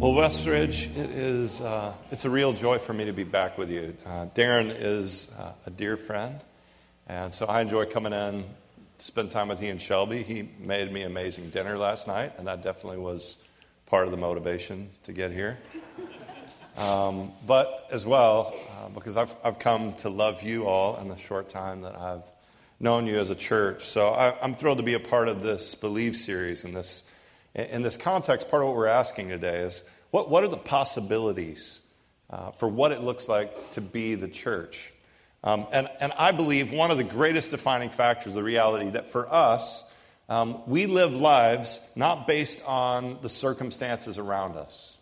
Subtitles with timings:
[0.00, 3.68] Well, Westridge, it is, uh, it's a real joy for me to be back with
[3.68, 3.94] you.
[4.06, 6.40] Uh, Darren is uh, a dear friend,
[7.06, 8.46] and so I enjoy coming in
[8.96, 10.22] to spend time with he and Shelby.
[10.22, 13.36] He made me amazing dinner last night, and that definitely was
[13.84, 15.58] part of the motivation to get here.
[16.76, 21.16] Um, but as well, uh, because I've, I've come to love you all in the
[21.16, 22.22] short time that I've
[22.78, 23.86] known you as a church.
[23.86, 27.02] So I, I'm thrilled to be a part of this Believe series and this
[27.54, 31.80] in this context, part of what we're asking today is what, what are the possibilities
[32.30, 34.92] uh, for what it looks like to be the church?
[35.42, 39.32] Um, and, and I believe one of the greatest defining factors the reality that for
[39.32, 39.84] us,
[40.28, 44.96] um, we live lives not based on the circumstances around us.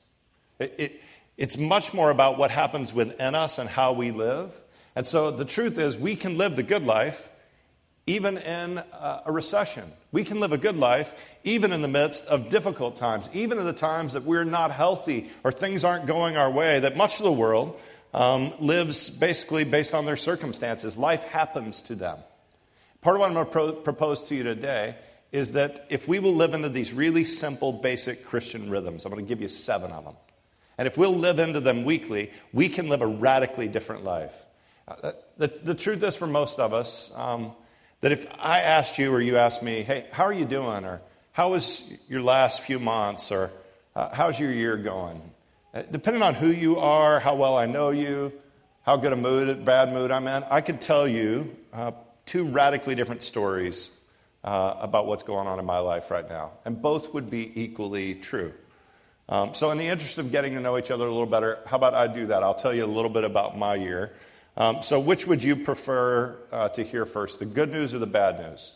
[0.59, 1.03] It, it,
[1.37, 4.53] it's much more about what happens within us and how we live.
[4.97, 7.28] And so the truth is, we can live the good life
[8.09, 9.93] even in a recession.
[10.13, 13.67] We can live a good life even in the midst of difficult times, even in
[13.67, 17.25] the times that we're not healthy or things aren't going our way, that much of
[17.25, 17.79] the world
[18.15, 20.97] um, lives basically based on their circumstances.
[20.97, 22.19] Life happens to them.
[23.03, 24.97] Part of what I'm going to pro- propose to you today
[25.31, 29.23] is that if we will live into these really simple, basic Christian rhythms, I'm going
[29.23, 30.17] to give you seven of them.
[30.79, 34.33] And if we'll live into them weekly, we can live a radically different life.
[34.87, 37.53] Uh, the, the truth is, for most of us, um,
[38.01, 40.85] that if I asked you or you asked me, hey, how are you doing?
[40.85, 41.01] Or
[41.33, 43.33] how was your last few months?
[43.33, 43.51] Or
[43.97, 45.21] uh, how's your year going?
[45.75, 48.33] Uh, depending on who you are, how well I know you,
[48.83, 51.93] how good a mood, bad mood I'm in, I could tell you uh,
[52.25, 53.91] two radically different stories
[54.45, 56.53] uh, about what's going on in my life right now.
[56.65, 58.53] And both would be equally true.
[59.29, 61.77] Um, so, in the interest of getting to know each other a little better, how
[61.77, 62.43] about I do that?
[62.43, 64.15] I'll tell you a little bit about my year.
[64.59, 68.09] Um, so, which would you prefer uh, to hear first, the good news or the
[68.09, 68.73] bad news?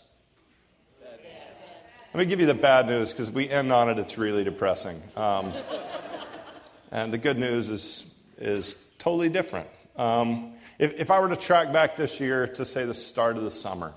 [2.14, 5.02] Let me give you the bad news because we end on it, it's really depressing.
[5.16, 5.52] Um,
[6.92, 8.05] and the good news is,
[8.39, 9.66] is totally different.
[9.97, 13.42] Um, if, if, I were to track back this year to say the start of
[13.42, 13.92] the summer,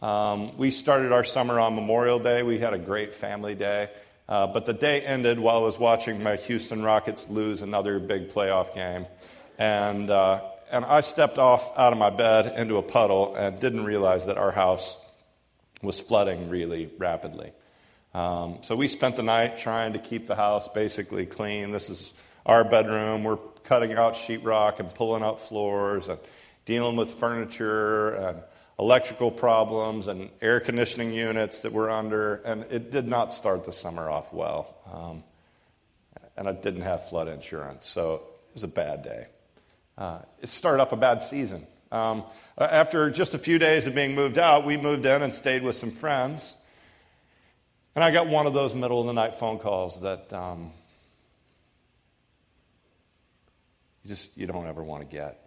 [0.00, 2.44] um, we started our summer on Memorial Day.
[2.44, 3.90] We had a great family day.
[4.28, 8.30] Uh, but the day ended while I was watching my Houston Rockets lose another big
[8.30, 9.06] playoff game.
[9.58, 13.84] And uh, and I stepped off out of my bed into a puddle and didn't
[13.84, 14.96] realize that our house
[15.82, 17.52] was flooding really rapidly.
[18.14, 21.72] Um, so we spent the night trying to keep the house basically clean.
[21.72, 22.14] This is
[22.46, 23.22] our bedroom.
[23.22, 26.18] We're cutting out sheetrock and pulling out floors and
[26.64, 28.42] dealing with furniture and
[28.78, 32.36] electrical problems and air conditioning units that we're under.
[32.36, 34.74] And it did not start the summer off well.
[34.90, 35.24] Um,
[36.34, 39.26] and I didn't have flood insurance, so it was a bad day
[39.98, 41.66] uh, it started off a bad season.
[41.90, 42.24] Um,
[42.56, 45.76] after just a few days of being moved out, we moved in and stayed with
[45.76, 46.56] some friends.
[47.94, 50.72] And I got one of those middle of the night phone calls that um,
[54.02, 55.38] you just you don't ever want to get.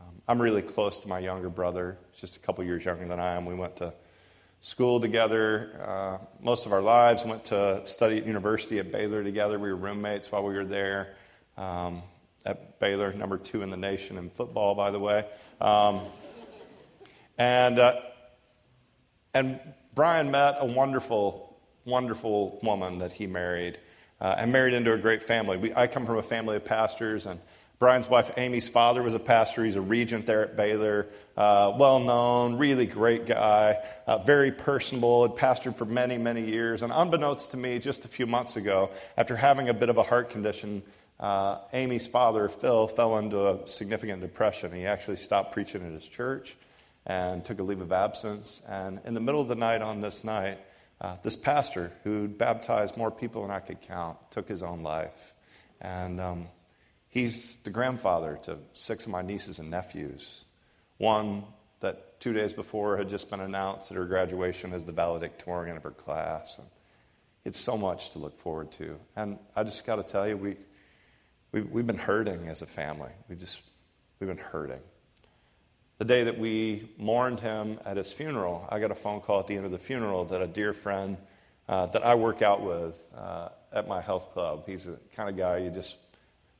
[0.00, 3.34] Um, I'm really close to my younger brother, just a couple years younger than I
[3.34, 3.44] am.
[3.46, 3.92] We went to
[4.60, 7.24] school together uh, most of our lives.
[7.24, 9.58] Went to study at university at Baylor together.
[9.58, 11.16] We were roommates while we were there.
[11.56, 12.02] Um,
[12.48, 15.26] at Baylor, number two in the nation in football, by the way.
[15.60, 16.00] Um,
[17.36, 18.00] and, uh,
[19.34, 19.60] and
[19.94, 23.78] Brian met a wonderful, wonderful woman that he married
[24.20, 25.58] uh, and married into a great family.
[25.58, 27.38] We, I come from a family of pastors, and
[27.78, 29.62] Brian's wife Amy's father was a pastor.
[29.62, 31.06] He's a regent there at Baylor.
[31.36, 33.76] Uh, well known, really great guy,
[34.06, 36.82] uh, very personable, had pastored for many, many years.
[36.82, 40.02] And unbeknownst to me, just a few months ago, after having a bit of a
[40.02, 40.82] heart condition,
[41.20, 44.72] uh, Amy's father, Phil, fell into a significant depression.
[44.72, 46.56] He actually stopped preaching at his church
[47.06, 48.62] and took a leave of absence.
[48.68, 50.58] And in the middle of the night on this night,
[51.00, 55.32] uh, this pastor, who baptized more people than I could count, took his own life.
[55.80, 56.48] And um,
[57.08, 60.44] he's the grandfather to six of my nieces and nephews.
[60.98, 61.44] One
[61.80, 65.84] that two days before had just been announced at her graduation as the valedictorian of
[65.84, 66.58] her class.
[66.58, 66.66] And
[67.44, 68.98] it's so much to look forward to.
[69.16, 70.56] And I just got to tell you, we,
[71.52, 73.10] We've, we've been hurting as a family.
[73.28, 73.60] We've just,
[74.20, 74.80] we've been hurting.
[75.98, 79.46] The day that we mourned him at his funeral, I got a phone call at
[79.46, 81.16] the end of the funeral that a dear friend
[81.68, 85.36] uh, that I work out with uh, at my health club, he's the kind of
[85.36, 85.96] guy you just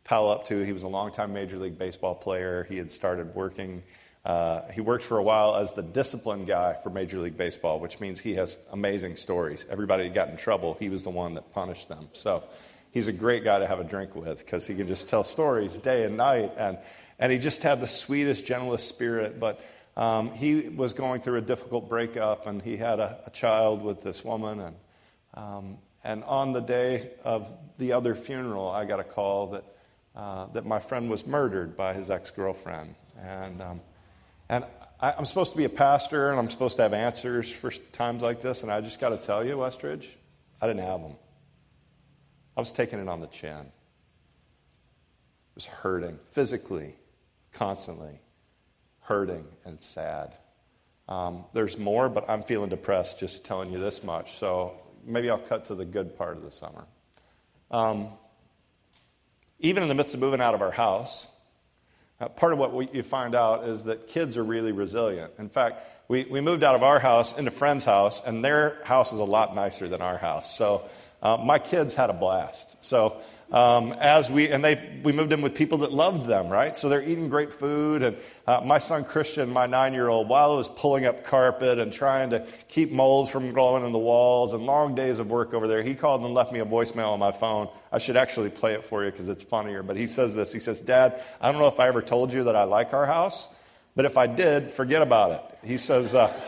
[0.05, 0.65] pal up to.
[0.65, 2.67] He was a longtime Major League Baseball player.
[2.69, 3.83] He had started working.
[4.25, 8.01] Uh, he worked for a while as the discipline guy for Major League Baseball, which
[8.01, 9.67] means he has amazing stories.
[9.71, 12.09] Everybody got in trouble, he was the one that punished them.
[12.13, 12.43] So
[12.91, 15.79] he's a great guy to have a drink with because he can just tell stories
[15.79, 16.53] day and night.
[16.57, 16.79] And,
[17.19, 19.39] and he just had the sweetest, gentlest spirit.
[19.41, 19.61] But
[19.97, 24.03] um, he was going through a difficult breakup, and he had a, a child with
[24.03, 24.61] this woman.
[24.61, 24.77] And,
[25.35, 29.65] um, and on the day of the other funeral, I got a call that,
[30.15, 32.95] uh, that my friend was murdered by his ex girlfriend.
[33.21, 33.81] And, um,
[34.49, 34.65] and
[35.01, 38.23] I, am supposed to be a pastor and I'm supposed to have answers for times
[38.23, 40.07] like this, and I just got to tell you, Westridge,
[40.61, 41.13] I didn't have them.
[42.59, 43.53] I was taking it on the chin.
[43.53, 43.71] It
[45.55, 46.97] was hurting physically,
[47.53, 48.19] constantly,
[49.03, 50.35] hurting and sad.
[51.09, 54.39] Um, there's more, but I'm feeling depressed just telling you this much.
[54.39, 54.75] So
[55.05, 56.85] maybe I'll cut to the good part of the summer.
[57.71, 58.09] Um,
[59.61, 61.29] even in the midst of moving out of our house,
[62.21, 65.33] uh, part of what we, you find out is that kids are really resilient.
[65.39, 69.13] In fact, we, we moved out of our house into friend's house, and their house
[69.13, 70.59] is a lot nicer than our house.
[70.59, 70.89] So
[71.23, 72.77] uh, my kids had a blast.
[72.81, 73.21] So
[73.51, 76.77] um, as we and they we moved in with people that loved them, right?
[76.77, 78.03] So they're eating great food.
[78.03, 78.17] And
[78.47, 82.47] uh, my son Christian, my nine-year-old, while I was pulling up carpet and trying to
[82.69, 85.95] keep molds from growing in the walls and long days of work over there, he
[85.95, 87.69] called and left me a voicemail on my phone.
[87.91, 89.83] I should actually play it for you because it's funnier.
[89.83, 90.53] But he says this.
[90.53, 93.07] He says, "Dad, I don't know if I ever told you that I like our
[93.07, 93.49] house,
[93.97, 96.15] but if I did, forget about it." He says.
[96.15, 96.39] Uh,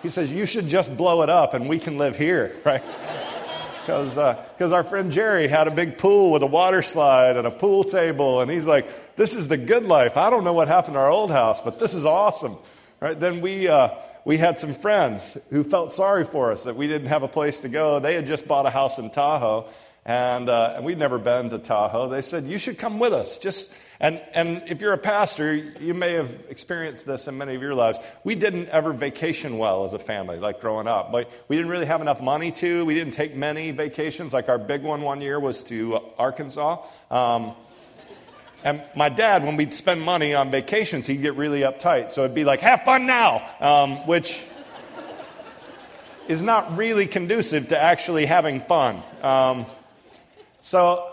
[0.00, 2.82] he says, You should just blow it up and we can live here, right?
[3.88, 7.50] Because uh, our friend Jerry had a big pool with a water slide and a
[7.50, 10.94] pool table, and he's like, "This is the good life." I don't know what happened
[10.94, 12.58] to our old house, but this is awesome,
[13.00, 13.18] right?
[13.18, 13.94] Then we uh,
[14.26, 17.60] we had some friends who felt sorry for us that we didn't have a place
[17.60, 17.98] to go.
[17.98, 19.66] They had just bought a house in Tahoe,
[20.04, 22.10] and uh, and we'd never been to Tahoe.
[22.10, 23.38] They said, "You should come with us.
[23.38, 23.70] Just
[24.00, 27.74] and, and if you're a pastor, you may have experienced this in many of your
[27.74, 27.98] lives.
[28.22, 31.10] We didn't ever vacation well as a family, like growing up.
[31.10, 32.84] But we didn't really have enough money to.
[32.84, 34.32] We didn't take many vacations.
[34.32, 36.84] Like our big one one year was to Arkansas.
[37.10, 37.54] Um,
[38.62, 42.10] and my dad, when we'd spend money on vacations, he'd get really uptight.
[42.10, 44.44] So it'd be like, have fun now, um, which
[46.28, 49.02] is not really conducive to actually having fun.
[49.22, 49.66] Um,
[50.60, 51.07] so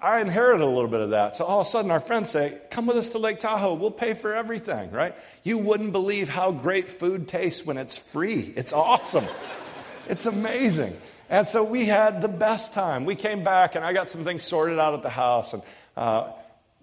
[0.00, 1.36] I inherited a little bit of that.
[1.36, 3.74] So all of a sudden, our friends say, Come with us to Lake Tahoe.
[3.74, 5.14] We'll pay for everything, right?
[5.42, 8.52] You wouldn't believe how great food tastes when it's free.
[8.56, 9.26] It's awesome.
[10.08, 10.96] it's amazing.
[11.30, 13.04] And so we had the best time.
[13.04, 15.62] We came back, and I got some things sorted out at the house and
[15.96, 16.30] uh,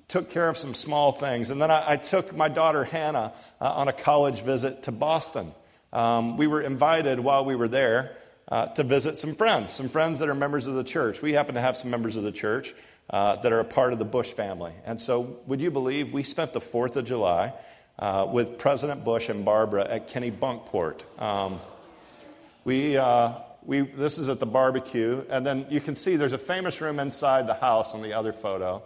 [0.07, 1.49] took care of some small things.
[1.49, 3.31] And then I, I took my daughter Hannah
[3.61, 5.53] uh, on a college visit to Boston.
[5.93, 8.17] Um, we were invited while we were there.
[8.45, 11.21] Uh, to visit some friends, some friends that are members of the church.
[11.21, 12.75] We happen to have some members of the church
[13.09, 14.73] uh, that are a part of the Bush family.
[14.85, 17.53] And so, would you believe we spent the 4th of July
[17.99, 21.01] uh, with President Bush and Barbara at Kennebunkport?
[21.21, 21.59] Um,
[22.63, 23.33] we, uh,
[23.65, 26.99] we, this is at the barbecue, and then you can see there's a famous room
[26.99, 28.81] inside the house on the other photo.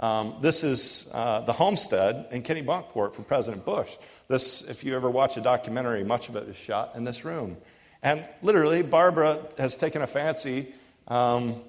[0.00, 3.94] Um, this is uh, the homestead in Kennebunkport for President Bush.
[4.28, 7.56] This, if you ever watch a documentary, much of it is shot in this room.
[8.02, 10.72] And literally, Barbara has taken a fancy
[11.06, 11.60] um,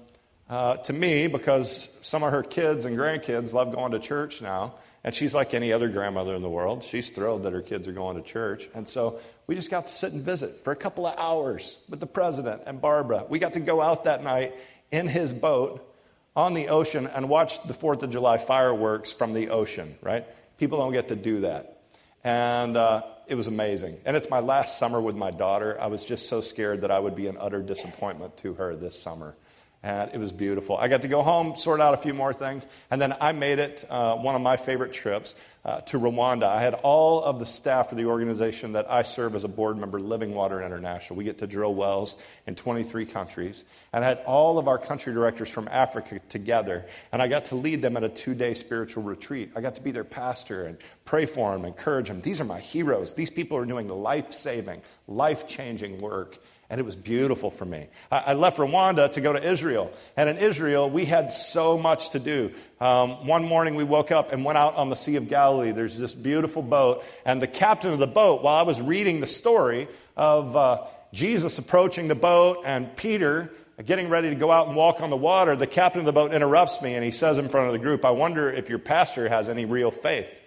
[0.52, 4.74] uh, to me because some of her kids and grandkids love going to church now.
[5.02, 6.84] And she's like any other grandmother in the world.
[6.84, 8.68] She's thrilled that her kids are going to church.
[8.74, 12.00] And so we just got to sit and visit for a couple of hours with
[12.00, 13.24] the president and Barbara.
[13.30, 14.54] We got to go out that night
[14.90, 15.90] in his boat
[16.36, 20.26] on the ocean and watch the 4th of July fireworks from the ocean, right?
[20.58, 21.80] People don't get to do that.
[22.24, 23.96] And uh, it was amazing.
[24.04, 25.80] And it's my last summer with my daughter.
[25.80, 29.00] I was just so scared that I would be an utter disappointment to her this
[29.00, 29.34] summer
[29.82, 30.76] and it was beautiful.
[30.76, 33.58] I got to go home, sort out a few more things, and then I made
[33.58, 36.44] it uh, one of my favorite trips uh, to Rwanda.
[36.44, 39.78] I had all of the staff for the organization that I serve as a board
[39.78, 41.16] member, Living Water International.
[41.16, 42.16] We get to drill wells
[42.46, 47.20] in 23 countries, and I had all of our country directors from Africa together, and
[47.20, 49.50] I got to lead them at a two day spiritual retreat.
[49.56, 52.20] I got to be their pastor and pray for them, encourage them.
[52.20, 53.14] These are my heroes.
[53.14, 56.38] These people are doing life saving, life changing work
[56.72, 57.86] and it was beautiful for me.
[58.10, 62.18] I, left Rwanda to go to Israel, and in Israel, we had so much to
[62.18, 62.50] do.
[62.80, 65.72] Um, one morning, we woke up and went out on the Sea of Galilee.
[65.72, 69.26] There's this beautiful boat, and the captain of the boat, while I was reading the
[69.26, 69.86] story
[70.16, 73.50] of uh, Jesus approaching the boat and Peter
[73.84, 76.32] getting ready to go out and walk on the water, the captain of the boat
[76.32, 79.28] interrupts me and he says in front of the group, I wonder if your pastor
[79.28, 80.40] has any real faith.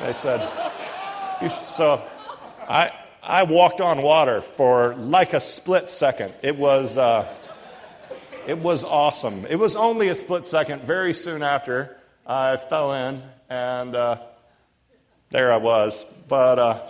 [0.00, 0.40] I said,
[1.74, 2.02] so
[2.68, 2.90] I,
[3.26, 6.32] I walked on water for like a split second.
[6.42, 7.26] It was, uh,
[8.46, 9.46] it was awesome.
[9.46, 10.82] It was only a split second.
[10.84, 14.18] Very soon after, I fell in, and uh,
[15.30, 16.04] there I was.
[16.28, 16.82] But uh,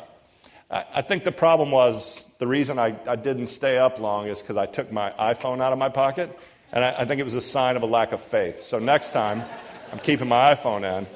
[0.70, 4.42] I, I, think the problem was the reason I, I didn't stay up long is
[4.42, 6.38] because I took my iPhone out of my pocket,
[6.70, 8.60] and I, I think it was a sign of a lack of faith.
[8.60, 9.42] So next time,
[9.90, 11.06] I'm keeping my iPhone in.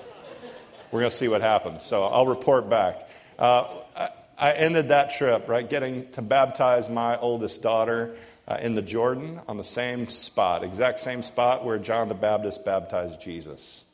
[0.90, 1.82] We're going to see what happens.
[1.82, 3.06] So I'll report back.
[3.38, 3.79] Uh,
[4.40, 8.16] I ended that trip, right, getting to baptize my oldest daughter.
[8.50, 12.64] uh, in the Jordan on the same spot, exact same spot where John the Baptist
[12.64, 13.84] baptized Jesus.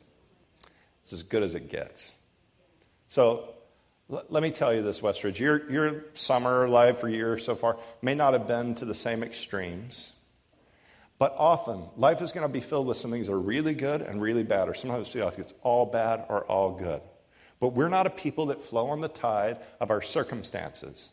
[1.01, 2.11] It's as good as it gets.
[3.07, 3.53] So
[4.11, 5.37] l- let me tell you this, Westridge.
[5.37, 9.21] Your, your summer life or year so far may not have been to the same
[9.21, 10.11] extremes.
[11.19, 14.01] But often, life is going to be filled with some things that are really good
[14.01, 17.01] and really bad, or sometimes it's all bad or all good.
[17.59, 21.09] But we're not a people that flow on the tide of our circumstances.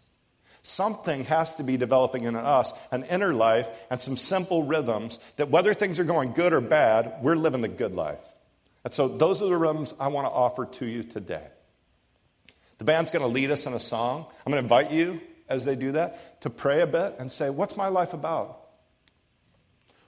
[0.62, 5.50] Something has to be developing in us, an inner life, and some simple rhythms that
[5.50, 8.20] whether things are going good or bad, we're living the good life.
[8.82, 11.46] And so, those are the rhythms I want to offer to you today.
[12.78, 14.26] The band's going to lead us in a song.
[14.44, 17.50] I'm going to invite you, as they do that, to pray a bit and say,
[17.50, 18.60] What's my life about?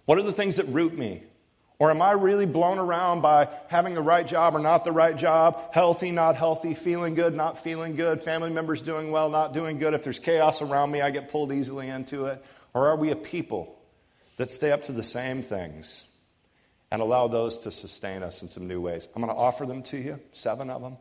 [0.05, 1.23] What are the things that root me?
[1.79, 5.15] Or am I really blown around by having the right job or not the right
[5.17, 9.79] job, healthy, not healthy, feeling good, not feeling good, family members doing well, not doing
[9.79, 9.93] good?
[9.93, 12.43] If there's chaos around me, I get pulled easily into it.
[12.73, 13.79] Or are we a people
[14.39, 16.05] that stay up to the same things
[16.91, 19.07] and allow those to sustain us in some new ways?
[19.15, 20.97] I'm going to offer them to you, seven of them.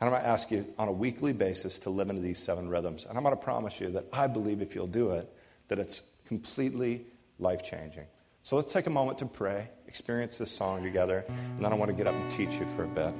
[0.00, 2.70] And I'm going to ask you on a weekly basis to live into these seven
[2.70, 3.04] rhythms.
[3.04, 5.30] And I'm going to promise you that I believe if you'll do it,
[5.68, 7.06] that it's completely
[7.38, 8.06] life changing.
[8.46, 11.88] So let's take a moment to pray, experience this song together, and then I want
[11.88, 13.12] to get up and teach you for a bit.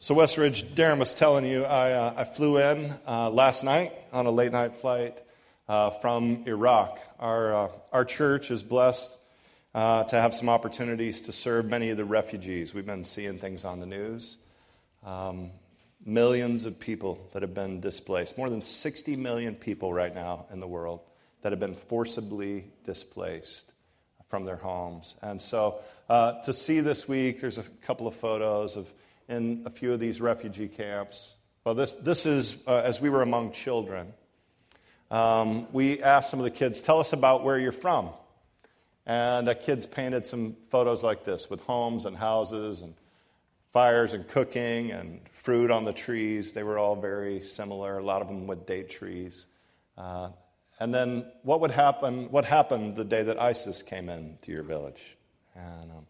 [0.00, 4.24] So, Westridge, Darren was telling you, I, uh, I flew in uh, last night on
[4.24, 5.18] a late night flight
[5.68, 6.98] uh, from Iraq.
[7.18, 9.18] Our, uh, our church is blessed
[9.74, 12.72] uh, to have some opportunities to serve many of the refugees.
[12.72, 14.38] We've been seeing things on the news.
[15.04, 15.50] Um,
[16.02, 20.60] millions of people that have been displaced, more than 60 million people right now in
[20.60, 21.02] the world
[21.42, 23.72] that have been forcibly displaced
[24.28, 25.16] from their homes.
[25.22, 28.86] And so uh, to see this week, there's a couple of photos of
[29.28, 31.34] in a few of these refugee camps.
[31.64, 34.12] Well, this, this is uh, as we were among children.
[35.10, 38.10] Um, we asked some of the kids, tell us about where you're from.
[39.06, 42.94] And the kids painted some photos like this with homes and houses and
[43.72, 46.52] fires and cooking and fruit on the trees.
[46.52, 49.46] They were all very similar, a lot of them with date trees.
[49.96, 50.30] Uh,
[50.80, 52.30] and then what would happen?
[52.30, 55.16] What happened the day that ISIS came into your village?
[55.54, 56.06] And, um,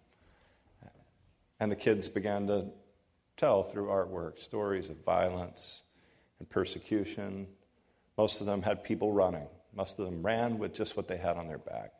[1.60, 2.66] and the kids began to
[3.36, 5.82] tell through artwork stories of violence
[6.38, 7.46] and persecution.
[8.16, 9.46] Most of them had people running.
[9.74, 11.92] Most of them ran with just what they had on their back.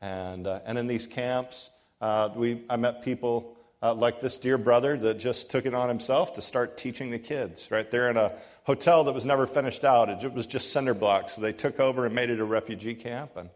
[0.00, 4.58] And, uh, and in these camps, uh, we, I met people uh, like this dear
[4.58, 7.90] brother that just took it on himself to start teaching the kids, right?
[7.90, 8.32] They're in a
[8.64, 10.08] hotel that was never finished out.
[10.24, 11.34] It was just cinder blocks.
[11.34, 13.36] So they took over and made it a refugee camp.
[13.36, 13.50] And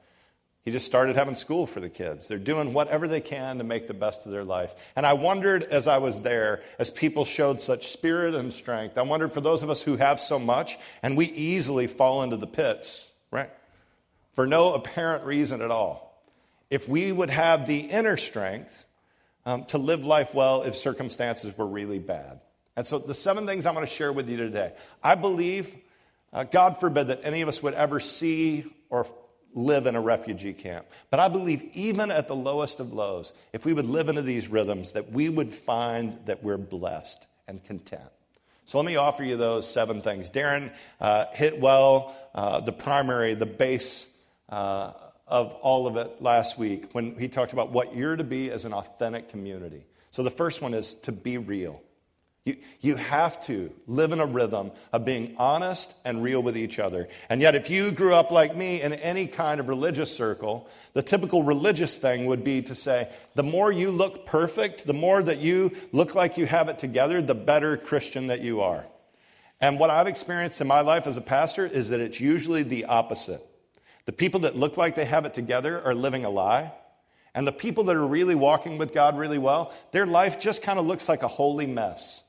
[0.63, 2.29] he just started having school for the kids.
[2.29, 4.75] They're doing whatever they can to make the best of their life.
[4.95, 9.03] And I wondered as I was there, as people showed such spirit and strength, I
[9.03, 12.47] wondered for those of us who have so much and we easily fall into the
[12.47, 13.51] pits, right?
[14.35, 16.23] For no apparent reason at all.
[16.69, 18.85] If we would have the inner strength
[19.51, 22.41] um, to live life well if circumstances were really bad.
[22.77, 24.73] And so, the seven things I'm going to share with you today.
[25.03, 25.75] I believe,
[26.33, 29.07] uh, God forbid, that any of us would ever see or
[29.53, 30.87] live in a refugee camp.
[31.11, 34.47] But I believe, even at the lowest of lows, if we would live into these
[34.47, 38.09] rhythms, that we would find that we're blessed and content.
[38.67, 40.31] So let me offer you those seven things.
[40.31, 44.09] Darren uh, hit well uh, the primary, the base
[44.49, 44.93] uh,
[45.31, 48.65] of all of it last week when he talked about what you're to be as
[48.65, 49.87] an authentic community.
[50.11, 51.81] So the first one is to be real.
[52.45, 56.79] You, you have to live in a rhythm of being honest and real with each
[56.79, 57.09] other.
[57.29, 61.03] And yet, if you grew up like me in any kind of religious circle, the
[61.03, 65.39] typical religious thing would be to say, the more you look perfect, the more that
[65.39, 68.87] you look like you have it together, the better Christian that you are.
[69.61, 72.87] And what I've experienced in my life as a pastor is that it's usually the
[72.87, 73.47] opposite.
[74.07, 76.73] The people that look like they have it together are living a lie.
[77.35, 80.79] And the people that are really walking with God really well, their life just kind
[80.79, 82.23] of looks like a holy mess.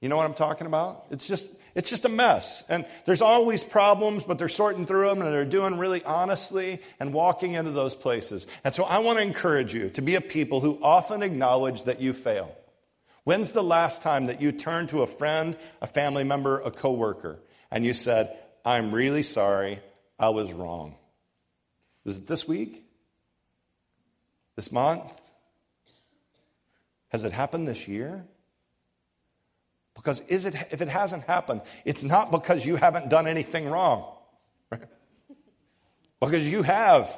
[0.00, 1.06] You know what I'm talking about?
[1.10, 2.64] It's just, it's just a mess.
[2.68, 7.12] And there's always problems, but they're sorting through them and they're doing really honestly and
[7.12, 8.46] walking into those places.
[8.64, 12.00] And so I want to encourage you to be a people who often acknowledge that
[12.00, 12.54] you fail.
[13.24, 17.40] When's the last time that you turned to a friend, a family member, a coworker,
[17.70, 19.80] and you said, I'm really sorry.
[20.18, 20.96] I was wrong.
[22.04, 22.84] Was it this week?
[24.54, 25.12] This month?
[27.08, 28.24] Has it happened this year?
[29.94, 34.12] Because is it, if it hasn't happened, it's not because you haven't done anything wrong.
[36.20, 37.16] because you have.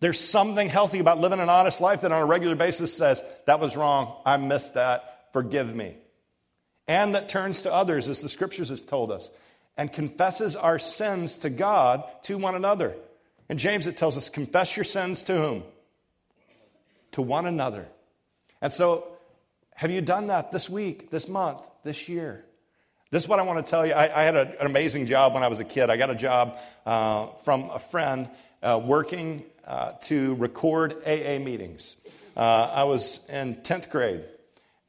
[0.00, 3.60] There's something healthy about living an honest life that on a regular basis says, that
[3.60, 5.96] was wrong, I missed that, forgive me.
[6.88, 9.30] And that turns to others, as the scriptures have told us
[9.80, 12.94] and confesses our sins to God to one another.
[13.48, 15.62] In James, it tells us, confess your sins to whom?
[17.12, 17.88] To one another.
[18.60, 19.08] And so,
[19.74, 22.44] have you done that this week, this month, this year?
[23.10, 23.94] This is what I want to tell you.
[23.94, 25.88] I, I had a, an amazing job when I was a kid.
[25.88, 28.28] I got a job uh, from a friend
[28.62, 31.96] uh, working uh, to record AA meetings.
[32.36, 34.24] Uh, I was in 10th grade,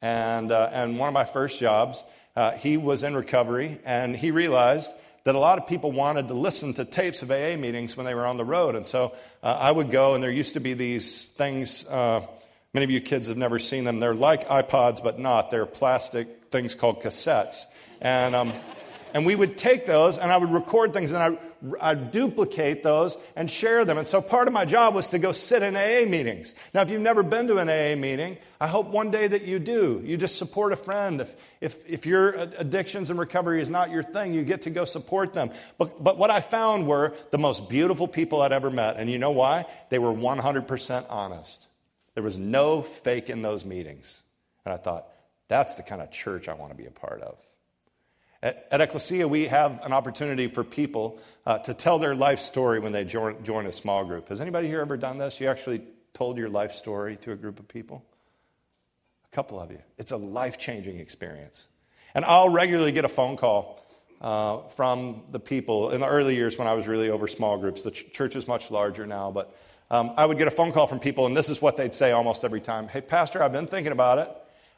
[0.02, 2.04] and, uh, and one of my first jobs,
[2.36, 4.92] uh, he was in recovery, and he realized
[5.24, 8.14] that a lot of people wanted to listen to tapes of AA meetings when they
[8.14, 8.74] were on the road.
[8.74, 11.86] And so I would go, and there used to be these things.
[11.88, 14.00] Many of you kids have never seen them.
[14.00, 15.50] They're like iPods, but not.
[15.50, 17.66] They're plastic things called cassettes.
[18.00, 18.52] And, um,
[19.14, 21.38] and we would take those and I would record things and I'd,
[21.80, 23.98] I'd, duplicate those and share them.
[23.98, 26.54] And so part of my job was to go sit in AA meetings.
[26.74, 29.58] Now, if you've never been to an AA meeting, I hope one day that you
[29.58, 30.02] do.
[30.04, 31.20] You just support a friend.
[31.20, 34.84] If, if, if your addictions and recovery is not your thing, you get to go
[34.84, 35.50] support them.
[35.78, 38.96] But, but what I found were the most beautiful people I'd ever met.
[38.96, 39.66] And you know why?
[39.90, 41.68] They were 100% honest.
[42.14, 44.22] There was no fake in those meetings.
[44.64, 45.08] And I thought,
[45.48, 47.36] that's the kind of church I want to be a part of.
[48.42, 52.80] At, at Ecclesia, we have an opportunity for people uh, to tell their life story
[52.80, 54.28] when they join, join a small group.
[54.28, 55.40] Has anybody here ever done this?
[55.40, 55.82] You actually
[56.12, 58.04] told your life story to a group of people?
[59.30, 59.78] A couple of you.
[59.96, 61.68] It's a life changing experience.
[62.14, 63.86] And I'll regularly get a phone call
[64.20, 65.90] uh, from the people.
[65.90, 68.48] In the early years when I was really over small groups, the ch- church is
[68.48, 69.56] much larger now, but
[69.90, 72.12] um, I would get a phone call from people, and this is what they'd say
[72.12, 74.30] almost every time Hey, Pastor, I've been thinking about it.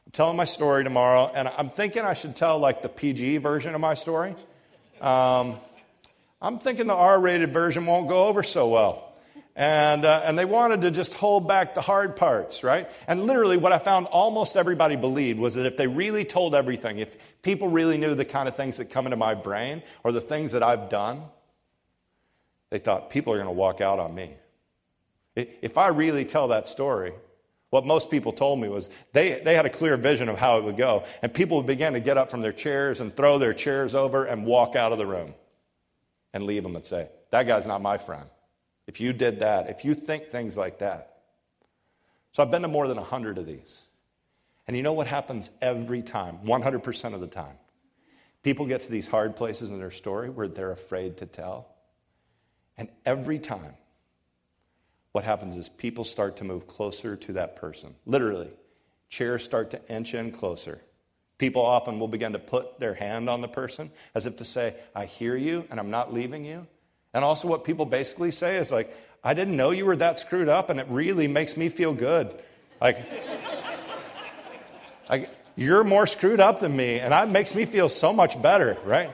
[0.07, 3.75] I'm telling my story tomorrow, and I'm thinking I should tell like the PG version
[3.75, 4.35] of my story.
[5.01, 5.59] Um,
[6.41, 9.15] I'm thinking the R rated version won't go over so well.
[9.57, 12.91] And, uh, and they wanted to just hold back the hard parts, right?
[13.07, 16.99] And literally, what I found almost everybody believed was that if they really told everything,
[16.99, 20.21] if people really knew the kind of things that come into my brain or the
[20.21, 21.23] things that I've done,
[22.71, 24.35] they thought people are going to walk out on me.
[25.37, 27.13] If I really tell that story,
[27.75, 30.65] what most people told me was they, they had a clear vision of how it
[30.65, 31.03] would go.
[31.23, 34.27] And people would begin to get up from their chairs and throw their chairs over
[34.27, 35.35] and walk out of the room
[36.33, 38.27] and leave them and say, That guy's not my friend.
[38.87, 41.17] If you did that, if you think things like that.
[42.31, 43.81] So I've been to more than 100 of these.
[44.69, 47.57] And you know what happens every time, 100% of the time?
[48.45, 51.75] People get to these hard places in their story where they're afraid to tell.
[52.79, 53.75] And every time,
[55.15, 57.95] what happens is people start to move closer to that person.
[58.05, 58.51] Literally,
[59.09, 60.81] chairs start to inch in closer.
[61.39, 64.75] People often will begin to put their hand on the person as if to say,
[64.93, 66.67] I hear you and I'm not leaving you.
[67.13, 70.49] And also, what people basically say is like, I didn't know you were that screwed
[70.49, 72.35] up and it really makes me feel good.
[72.81, 72.99] Like,
[75.55, 79.13] you're more screwed up than me and that makes me feel so much better, right?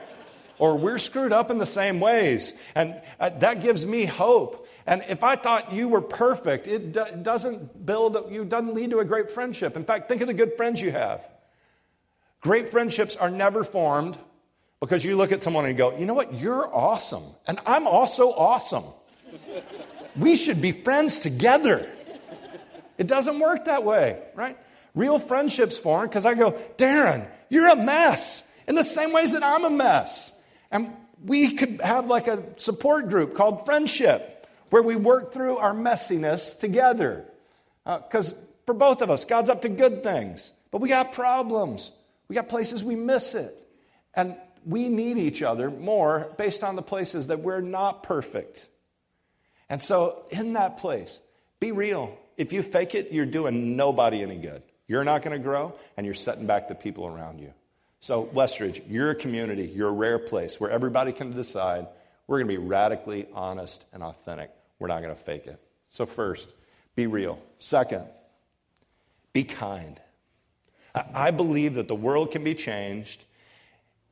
[0.57, 2.55] Or we're screwed up in the same ways.
[2.73, 7.05] And uh, that gives me hope and if I thought you were perfect, it do-
[7.21, 9.77] doesn't build, up, you doesn't lead to a great friendship.
[9.77, 11.25] In fact, think of the good friends you have.
[12.41, 14.17] Great friendships are never formed
[14.81, 17.23] because you look at someone and go, you know what, you're awesome.
[17.47, 18.83] And I'm also awesome.
[20.17, 21.89] we should be friends together.
[22.97, 24.57] It doesn't work that way, right?
[24.93, 29.43] Real friendships form because I go, Darren, you're a mess in the same ways that
[29.43, 30.33] I'm a mess.
[30.69, 34.39] And we could have like a support group called friendship
[34.71, 37.25] where we work through our messiness together.
[37.85, 41.91] Because uh, for both of us, God's up to good things, but we got problems.
[42.27, 43.55] We got places we miss it.
[44.15, 48.67] And we need each other more based on the places that we're not perfect.
[49.69, 51.19] And so, in that place,
[51.59, 52.17] be real.
[52.37, 54.63] If you fake it, you're doing nobody any good.
[54.87, 57.53] You're not going to grow, and you're setting back the people around you.
[57.99, 61.87] So, Westridge, you're a community, you're a rare place where everybody can decide
[62.27, 64.51] we're going to be radically honest and authentic.
[64.81, 65.59] We're not going to fake it.
[65.89, 66.51] So, first,
[66.95, 67.39] be real.
[67.59, 68.05] Second,
[69.31, 70.01] be kind.
[71.13, 73.23] I believe that the world can be changed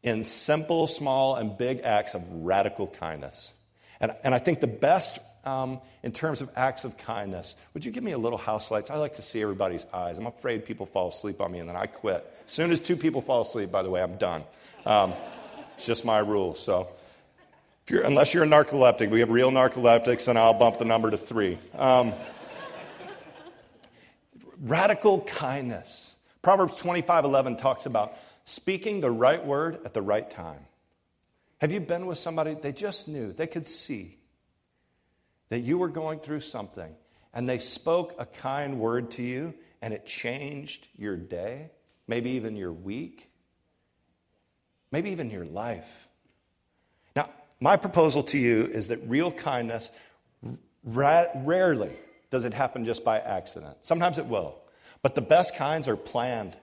[0.03, 3.51] in simple, small, and big acts of radical kindness.
[3.99, 7.91] And, and I think the best um, in terms of acts of kindness, would you
[7.91, 8.91] give me a little house lights?
[8.91, 10.19] I like to see everybody's eyes.
[10.19, 12.31] I'm afraid people fall asleep on me and then I quit.
[12.45, 14.43] As soon as two people fall asleep, by the way, I'm done.
[14.85, 15.13] Um,
[15.77, 16.53] it's just my rule.
[16.53, 16.89] So
[17.89, 21.17] you're, unless you're a narcoleptic, we have real narcoleptics, and I'll bump the number to
[21.17, 21.57] three.
[21.77, 22.13] Um,
[24.61, 26.15] radical kindness.
[26.41, 30.65] Proverbs 25 11 talks about speaking the right word at the right time.
[31.59, 34.17] Have you been with somebody they just knew, they could see
[35.49, 36.95] that you were going through something,
[37.33, 41.71] and they spoke a kind word to you, and it changed your day,
[42.07, 43.29] maybe even your week,
[44.91, 46.08] maybe even your life?
[47.59, 49.91] My proposal to you is that real kindness
[50.83, 51.91] ra- rarely
[52.31, 53.77] does it happen just by accident.
[53.81, 54.55] Sometimes it will,
[55.01, 56.55] but the best kinds are planned.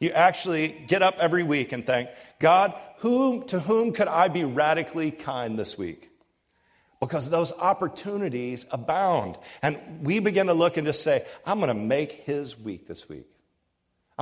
[0.00, 4.44] You actually get up every week and think, God, whom, to whom could I be
[4.44, 6.10] radically kind this week?
[7.00, 9.38] Because those opportunities abound.
[9.62, 13.08] And we begin to look and just say, I'm going to make his week this
[13.08, 13.31] week.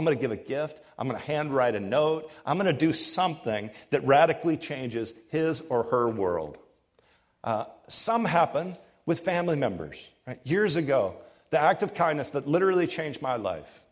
[0.00, 0.80] I'm going to give a gift.
[0.98, 2.30] I'm going to handwrite a note.
[2.46, 6.56] I'm going to do something that radically changes his or her world.
[7.44, 10.02] Uh, some happen with family members.
[10.26, 10.40] Right?
[10.42, 11.16] Years ago,
[11.50, 13.82] the act of kindness that literally changed my life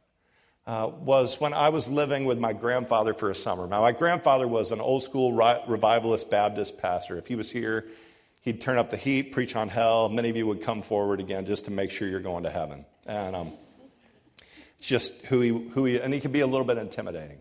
[0.66, 3.66] uh, was when I was living with my grandfather for a summer.
[3.66, 7.18] Now, my grandfather was an old school revivalist Baptist pastor.
[7.18, 7.86] If he was here,
[8.40, 10.08] he'd turn up the heat, preach on hell.
[10.08, 12.86] Many of you would come forward again just to make sure you're going to heaven.
[13.04, 13.52] And um,
[14.80, 17.38] just who he, who he, and he could be a little bit intimidating.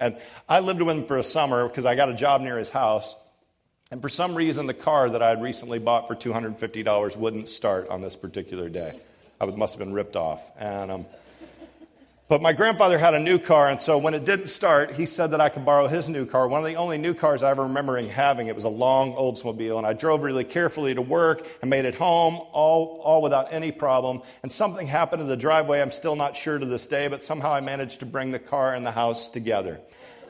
[0.00, 0.16] And
[0.48, 3.16] I lived with him for a summer because I got a job near his house.
[3.90, 7.88] And for some reason, the car that I had recently bought for $250 wouldn't start
[7.88, 9.00] on this particular day.
[9.40, 10.42] I must have been ripped off.
[10.58, 11.06] And, um,
[12.28, 15.30] but my grandfather had a new car, and so when it didn't start, he said
[15.30, 16.46] that I could borrow his new car.
[16.46, 18.48] One of the only new cars I ever remember having.
[18.48, 21.94] It was a long Oldsmobile, and I drove really carefully to work and made it
[21.94, 24.20] home, all, all without any problem.
[24.42, 25.80] And something happened in the driveway.
[25.80, 28.74] I'm still not sure to this day, but somehow I managed to bring the car
[28.74, 29.80] and the house together.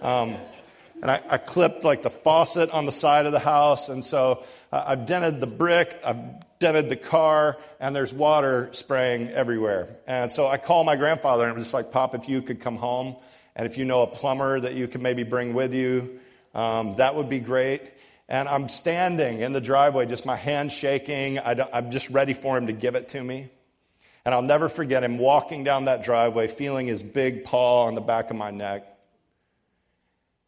[0.00, 0.36] Um,
[1.02, 4.44] and I, I, clipped like the faucet on the side of the house, and so
[4.72, 6.18] uh, I've dented the brick, I've
[6.58, 9.96] dented the car, and there's water spraying everywhere.
[10.06, 12.76] And so I call my grandfather, and I'm just like, Pop, if you could come
[12.76, 13.16] home,
[13.54, 16.20] and if you know a plumber that you could maybe bring with you,
[16.54, 17.82] um, that would be great.
[18.28, 21.38] And I'm standing in the driveway, just my hand shaking.
[21.38, 23.50] I am just ready for him to give it to me.
[24.24, 28.02] And I'll never forget him walking down that driveway, feeling his big paw on the
[28.02, 28.97] back of my neck.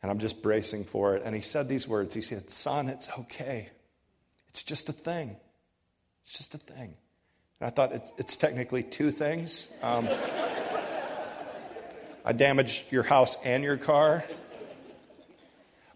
[0.03, 1.23] And I'm just bracing for it.
[1.25, 3.69] And he said these words He said, Son, it's okay.
[4.49, 5.37] It's just a thing.
[6.25, 6.95] It's just a thing.
[7.61, 9.69] And I thought, it's, it's technically two things.
[9.83, 10.09] Um,
[12.25, 14.25] I damaged your house and your car.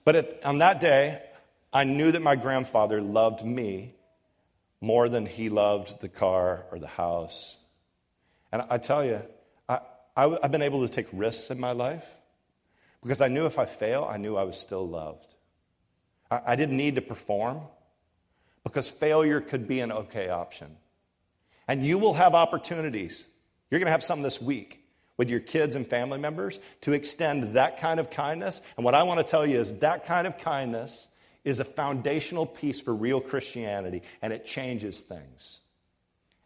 [0.05, 1.23] But it, on that day,
[1.73, 3.95] I knew that my grandfather loved me
[4.81, 7.57] more than he loved the car or the house.
[8.53, 9.23] And I tell you,
[9.69, 9.81] I,
[10.17, 12.05] I, I've been able to take risks in my life
[13.05, 15.35] because I knew if I fail, I knew I was still loved.
[16.31, 17.61] I, I didn't need to perform
[18.65, 20.75] because failure could be an okay option.
[21.69, 23.27] And you will have opportunities.
[23.71, 24.81] You're going to have some this week
[25.17, 28.63] with your kids and family members to extend that kind of kindness.
[28.77, 31.07] And what I want to tell you is that kind of kindness
[31.45, 35.61] is a foundational piece for real Christianity, and it changes things.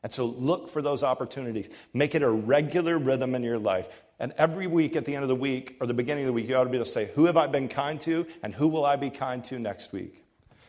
[0.03, 1.68] And so look for those opportunities.
[1.94, 3.88] Make it a regular rhythm in your life.
[4.20, 6.48] And every week at the end of the week or the beginning of the week,
[6.48, 8.68] you ought to be able to say, Who have I been kind to, and who
[8.68, 10.24] will I be kind to next week?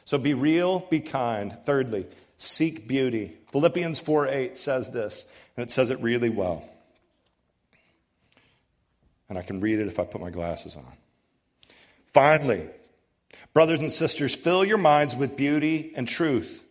[0.06, 1.58] So be real, be kind.
[1.66, 2.08] Thirdly,
[2.38, 3.38] seek beauty.
[3.52, 5.26] Philippians 4 8 says this,
[5.58, 6.68] and it says it really well.
[9.30, 10.94] And I can read it if I put my glasses on.
[12.14, 12.68] Finally,
[13.54, 16.64] brothers and sisters, fill your minds with beauty and truth.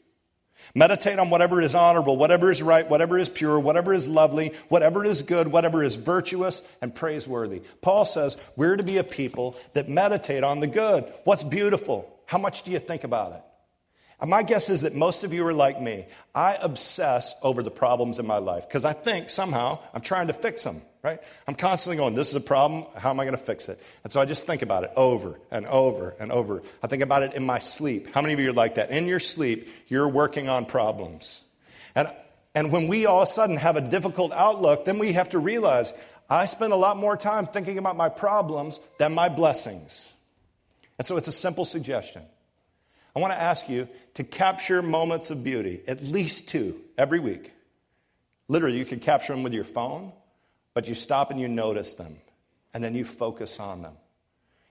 [0.75, 5.05] Meditate on whatever is honorable, whatever is right, whatever is pure, whatever is lovely, whatever
[5.05, 7.63] is good, whatever is virtuous and praiseworthy.
[7.81, 11.11] Paul says we're to be a people that meditate on the good.
[11.25, 12.13] What's beautiful?
[12.27, 13.43] How much do you think about it?
[14.21, 16.07] And my guess is that most of you are like me.
[16.35, 20.33] I obsess over the problems in my life because I think somehow I'm trying to
[20.33, 21.21] fix them, right?
[21.47, 22.85] I'm constantly going, this is a problem.
[22.97, 23.81] How am I going to fix it?
[24.05, 26.63] And so I just think about it over and over and over.
[26.83, 28.13] I think about it in my sleep.
[28.13, 28.91] How many of you are like that?
[28.91, 31.43] In your sleep, you're working on problems.
[31.95, 32.11] And,
[32.55, 35.39] and when we all of a sudden have a difficult outlook, then we have to
[35.39, 35.95] realize
[36.29, 40.13] I spend a lot more time thinking about my problems than my blessings.
[40.99, 42.23] And so it's a simple suggestion.
[43.17, 47.53] I want to ask you to capture moments of beauty, at least two every week.
[48.49, 50.13] Literally, you can capture them with your phone,
[50.79, 52.19] but you stop and you notice them,
[52.73, 53.95] and then you focus on them.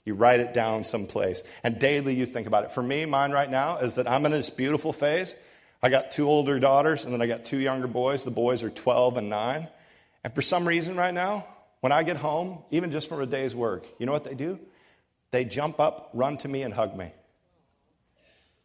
[0.05, 2.71] You write it down someplace, and daily you think about it.
[2.71, 5.35] For me, mine right now is that I'm in this beautiful phase.
[5.83, 8.23] I got two older daughters, and then I got two younger boys.
[8.23, 9.67] The boys are 12 and 9.
[10.23, 11.45] And for some reason, right now,
[11.81, 14.57] when I get home, even just from a day's work, you know what they do?
[15.31, 17.11] they jump up, run to me, and hug me.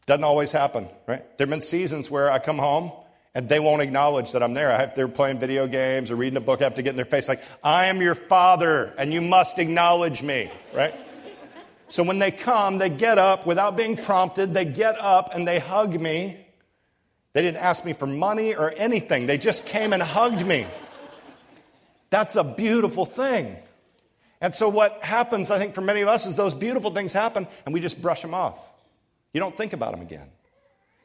[0.07, 1.27] Doesn't always happen, right?
[1.39, 2.93] There have been seasons where I come home
[3.35, 4.71] and they won't acknowledge that I'm there.
[4.77, 6.61] Have, they're playing video games or reading a book.
[6.61, 9.59] I have to get in their face like, I am your father and you must
[9.59, 10.95] acknowledge me, right?
[11.89, 14.53] so when they come, they get up without being prompted.
[14.53, 16.47] They get up and they hug me.
[17.33, 19.27] They didn't ask me for money or anything.
[19.27, 20.67] They just came and hugged me.
[22.11, 23.57] That's a beautiful thing.
[24.43, 27.47] And so, what happens, I think, for many of us is those beautiful things happen
[27.65, 28.59] and we just brush them off.
[29.33, 30.29] You don't think about them again.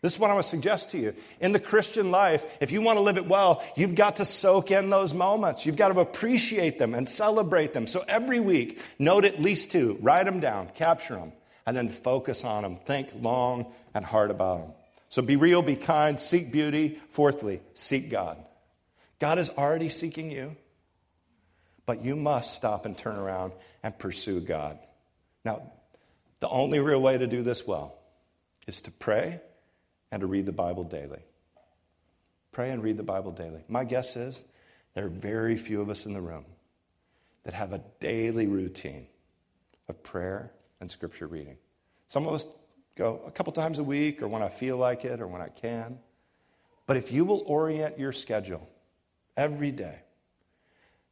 [0.02, 1.16] This is what I want to suggest to you.
[1.40, 4.70] In the Christian life, if you want to live it well, you've got to soak
[4.70, 5.66] in those moments.
[5.66, 7.88] You've got to appreciate them and celebrate them.
[7.88, 11.34] So every week, note at least two, write them down, capture them,
[11.66, 12.78] and then focus on them.
[12.86, 14.72] Think long and hard about them.
[15.10, 17.00] So be real, be kind, seek beauty.
[17.12, 18.38] Fourthly, seek God.
[19.20, 20.56] God is already seeking you,
[21.88, 24.78] but you must stop and turn around and pursue God.
[25.44, 25.72] Now,
[26.40, 27.98] the only real way to do this well
[28.68, 29.42] is to pray
[30.12, 31.22] and to read the Bible daily.
[32.52, 33.64] Pray and read the Bible daily.
[33.68, 34.44] My guess is
[34.94, 36.46] there are very few of us in the room
[37.44, 39.08] that have a daily routine
[39.88, 41.58] of prayer and scripture reading.
[42.08, 42.48] Some of us
[42.96, 45.50] go a couple times a week or when I feel like it or when I
[45.50, 46.00] can.
[46.88, 48.68] But if you will orient your schedule
[49.36, 50.00] every day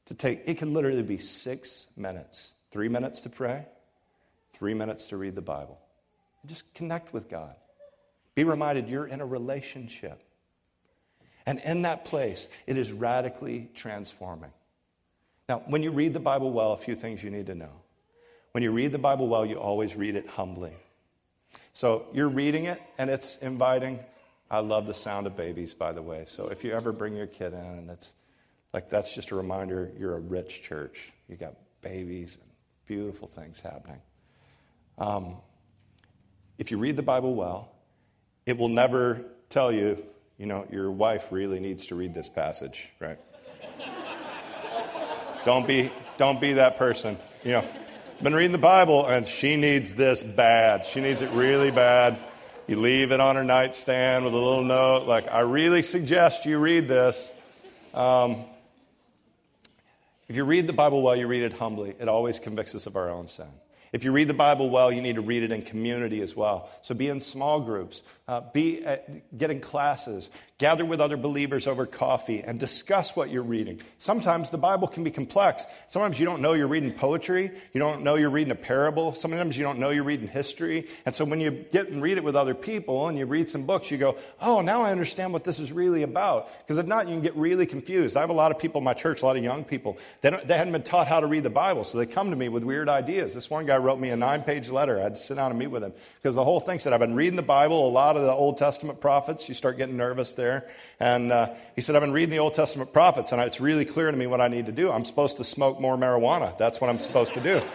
[0.06, 3.66] to take, it can literally be six minutes three minutes to pray,
[4.54, 5.80] three minutes to read the Bible.
[6.46, 7.56] Just connect with God.
[8.36, 10.22] Be reminded you're in a relationship.
[11.46, 14.52] And in that place, it is radically transforming.
[15.48, 17.72] Now, when you read the Bible well, a few things you need to know.
[18.52, 20.74] When you read the Bible well, you always read it humbly.
[21.74, 24.00] So you're reading it, and it's inviting.
[24.50, 26.26] I love the sound of babies, by the way.
[26.28, 28.14] So if you ever bring your kid in, and it's
[28.74, 31.12] like that's just a reminder you're a rich church.
[31.28, 32.50] You got babies and
[32.88, 34.02] beautiful things happening.
[34.98, 35.36] Um,
[36.58, 37.75] if you read the Bible well,
[38.46, 40.04] it will never tell you,
[40.38, 43.18] you know, your wife really needs to read this passage, right?
[45.46, 47.18] don't be don't be that person.
[47.44, 47.70] You know,
[48.22, 50.86] been reading the Bible and she needs this bad.
[50.86, 52.18] She needs it really bad.
[52.68, 56.58] You leave it on her nightstand with a little note like, I really suggest you
[56.58, 57.32] read this.
[57.94, 58.46] Um,
[60.28, 61.94] if you read the Bible well, you read it humbly.
[62.00, 63.48] It always convicts us of our own sin.
[63.92, 66.70] If you read the Bible well, you need to read it in community as well.
[66.82, 71.68] So be in small groups, uh, be at, get in classes, gather with other believers
[71.68, 73.82] over coffee, and discuss what you're reading.
[73.98, 75.66] Sometimes the Bible can be complex.
[75.90, 77.52] Sometimes you don't know you're reading poetry.
[77.74, 79.14] You don't know you're reading a parable.
[79.16, 80.88] Sometimes you don't know you're reading history.
[81.06, 83.66] And so when you get and read it with other people and you read some
[83.66, 86.48] books, you go, oh, now I understand what this is really about.
[86.60, 88.16] Because if not, you can get really confused.
[88.16, 90.30] I have a lot of people in my church, a lot of young people, they,
[90.30, 91.84] they hadn't been taught how to read the Bible.
[91.84, 93.34] So they come to me with weird ideas.
[93.34, 95.00] This one guy wrote me a nine page letter.
[95.00, 95.92] I had to sit down and meet with him
[96.22, 98.58] because the whole thing said, I've been reading the Bible, a lot of the Old
[98.58, 99.50] Testament prophets.
[99.50, 100.45] You start getting nervous there.
[101.00, 104.10] And uh, he said, I've been reading the Old Testament prophets, and it's really clear
[104.10, 104.92] to me what I need to do.
[104.92, 106.58] I'm supposed to smoke more marijuana.
[106.58, 107.62] That's what I'm supposed to do.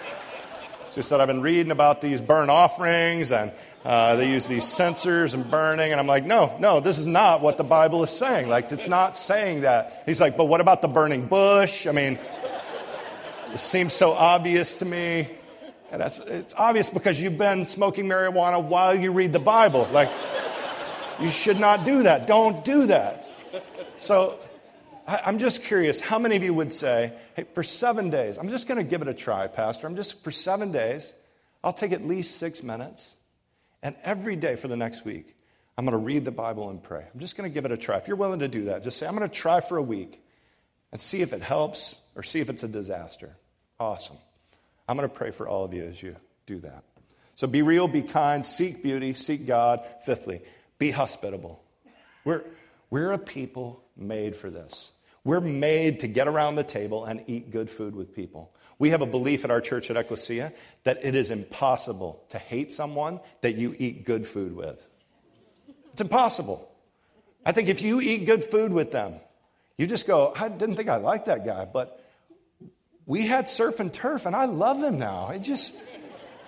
[0.93, 3.53] She said, I've been reading about these burnt offerings, and
[3.85, 5.93] uh, they use these censers and burning.
[5.93, 8.49] And I'm like, no, no, this is not what the Bible is saying.
[8.49, 10.03] Like, it's not saying that.
[10.05, 11.87] He's like, but what about the burning bush?
[11.87, 12.19] I mean,
[13.53, 15.31] it seems so obvious to me.
[15.93, 19.89] And that's, it's obvious because you've been smoking marijuana while you read the Bible.
[19.93, 20.11] Like,
[21.21, 22.27] you should not do that.
[22.27, 23.27] Don't do that.
[23.99, 24.39] So,
[25.07, 28.69] I'm just curious how many of you would say, hey, for seven days, I'm just
[28.69, 29.87] going to give it a try, Pastor.
[29.87, 31.13] I'm just, for seven days,
[31.65, 33.15] I'll take at least six minutes.
[33.83, 35.35] And every day for the next week,
[35.77, 37.05] I'm going to read the Bible and pray.
[37.13, 37.97] I'm just going to give it a try.
[37.97, 40.23] If you're willing to do that, just say, I'm going to try for a week
[40.93, 43.37] and see if it helps or see if it's a disaster.
[43.81, 44.19] Awesome.
[44.89, 46.15] I'm going to pray for all of you as you
[46.47, 46.85] do that.
[47.35, 49.83] So be real, be kind, seek beauty, seek God.
[50.05, 50.43] Fifthly,
[50.81, 51.63] be hospitable.
[52.25, 52.45] We're,
[52.89, 54.91] we're a people made for this.
[55.23, 58.51] We're made to get around the table and eat good food with people.
[58.79, 62.73] We have a belief at our church at Ecclesia that it is impossible to hate
[62.73, 64.85] someone that you eat good food with.
[65.93, 66.67] It's impossible.
[67.45, 69.17] I think if you eat good food with them,
[69.77, 72.03] you just go, I didn't think I liked that guy, but
[73.05, 75.29] we had surf and turf, and I love him now.
[75.29, 75.77] It just,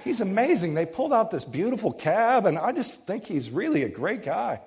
[0.04, 0.74] he's amazing.
[0.74, 4.60] They pulled out this beautiful cab, and I just think he's really a great guy.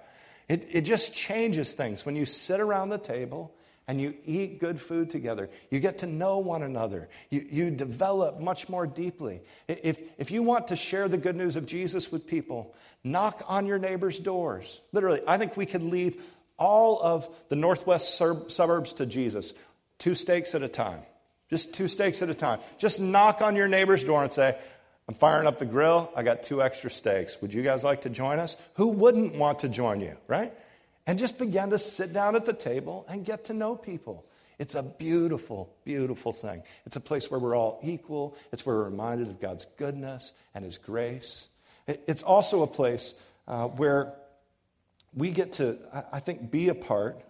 [0.48, 3.54] It, it just changes things when you sit around the table
[3.88, 5.50] and you eat good food together.
[5.70, 7.08] You get to know one another.
[7.30, 9.42] You, you develop much more deeply.
[9.68, 13.66] If, if you want to share the good news of Jesus with people, knock on
[13.66, 14.82] your neighbor's doors.
[14.92, 16.22] Literally, I think we could leave
[16.58, 19.54] all of the northwest suburbs to Jesus,
[20.00, 21.02] two steaks at a time.
[21.50, 22.60] Just two steaks at a time.
[22.80, 24.58] Just knock on your neighbor's door and say,
[25.08, 26.12] I'm firing up the grill.
[26.16, 27.40] I got two extra steaks.
[27.42, 28.58] Would you guys like to join us?
[28.76, 30.54] Who wouldn't want to join you, right?
[31.06, 34.26] And just begin to sit down at the table and get to know people.
[34.58, 36.64] It's a beautiful, beautiful thing.
[36.86, 38.36] It's a place where we're all equal.
[38.52, 41.48] It's where we're reminded of God's goodness and His grace.
[41.88, 43.14] It's also a place
[43.48, 44.14] uh, where
[45.14, 45.78] we get to,
[46.12, 47.22] I think, be a part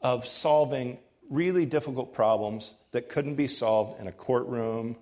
[0.00, 0.98] of solving
[1.28, 4.96] really difficult problems that couldn't be solved in a courtroom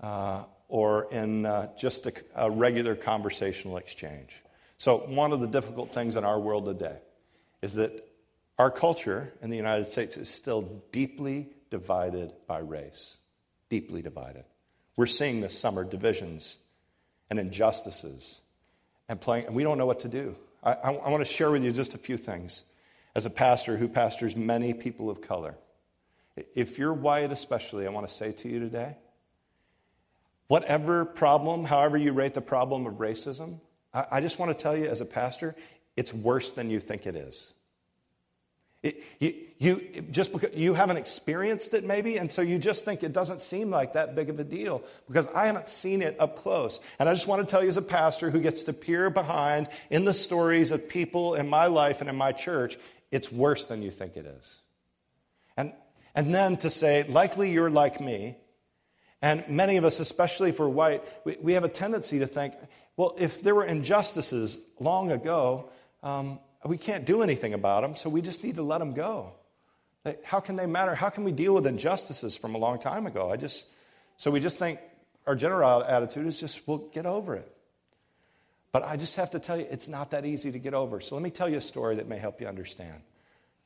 [0.00, 4.30] uh, or in uh, just a, a regular conversational exchange.
[4.78, 6.96] So, one of the difficult things in our world today
[7.60, 8.08] is that
[8.58, 13.18] our culture in the United States is still deeply divided by race.
[13.68, 14.44] Deeply divided.
[14.96, 16.56] We're seeing this summer divisions
[17.28, 18.40] and injustices
[19.10, 20.34] and playing, and we don't know what to do.
[20.62, 22.64] I, I, I want to share with you just a few things
[23.14, 25.54] as a pastor who pastors many people of color.
[26.54, 28.96] If you're white, especially, I want to say to you today
[30.48, 33.60] whatever problem, however you rate the problem of racism,
[33.94, 35.54] I, just want to tell you as a pastor,
[35.96, 37.52] it's worse than you think it is.
[38.82, 43.04] It, you, you, just because you haven't experienced it, maybe, and so you just think
[43.04, 46.36] it doesn't seem like that big of a deal because I haven't seen it up
[46.36, 46.80] close.
[46.98, 49.68] And I just want to tell you, as a pastor who gets to peer behind
[49.90, 52.76] in the stories of people in my life and in my church,
[53.12, 54.58] it's worse than you think it is.
[55.56, 55.72] And,
[56.14, 58.36] and then to say, likely you're like me,
[59.22, 62.54] and many of us, especially for white, we, we have a tendency to think,
[62.96, 65.70] well, if there were injustices long ago,
[66.02, 69.32] um, we can't do anything about them, so we just need to let them go.
[70.24, 70.94] How can they matter?
[70.94, 73.30] How can we deal with injustices from a long time ago?
[73.30, 73.66] I just,
[74.16, 74.80] so we just think
[75.26, 77.48] our general attitude is just, we'll get over it.
[78.72, 81.00] But I just have to tell you, it's not that easy to get over.
[81.00, 83.02] So let me tell you a story that may help you understand.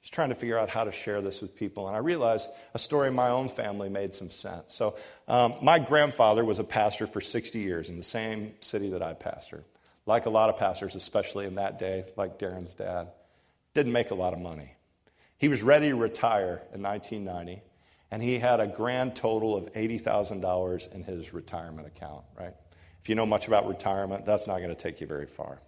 [0.06, 2.78] Was trying to figure out how to share this with people, and I realized a
[2.78, 4.72] story in my own family made some sense.
[4.72, 9.02] So, um, my grandfather was a pastor for 60 years in the same city that
[9.02, 9.64] I pastor
[10.06, 13.08] like a lot of pastors, especially in that day, like Darren's dad,
[13.74, 14.72] didn't make a lot of money.
[15.38, 17.62] He was ready to retire in 1990,
[18.10, 22.54] and he had a grand total of $80,000 in his retirement account, right?
[23.02, 25.58] If you know much about retirement, that's not going to take you very far.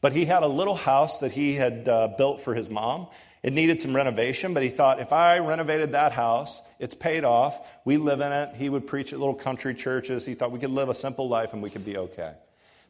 [0.00, 3.06] But he had a little house that he had uh, built for his mom.
[3.42, 7.58] It needed some renovation, but he thought if I renovated that house, it's paid off.
[7.86, 8.54] We live in it.
[8.54, 10.26] He would preach at little country churches.
[10.26, 12.34] He thought we could live a simple life and we could be okay.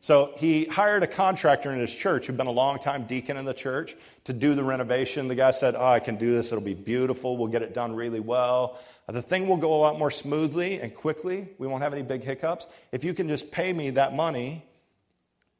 [0.02, 3.44] So he hired a contractor in his church who'd been a long time deacon in
[3.44, 5.28] the church to do the renovation.
[5.28, 6.50] The guy said, Oh, I can do this.
[6.50, 7.36] It'll be beautiful.
[7.36, 8.80] We'll get it done really well.
[9.06, 11.48] Uh, the thing will go a lot more smoothly and quickly.
[11.58, 14.64] We won't have any big hiccups if you can just pay me that money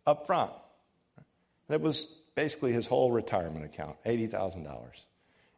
[0.06, 0.52] up front.
[1.68, 5.04] It was basically his whole retirement account $80,000.